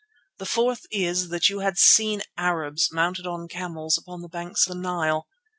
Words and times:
The 0.39 0.47
fourth 0.47 0.87
is 0.89 1.29
that 1.29 1.47
you 1.49 1.59
had 1.59 1.77
seen 1.77 2.23
Arabs 2.35 2.91
mounted 2.91 3.27
on 3.27 3.47
camels 3.47 3.99
upon 3.99 4.23
the 4.23 4.29
banks 4.29 4.65
of 4.65 4.75
the 4.75 4.81
Nile. 4.81 5.27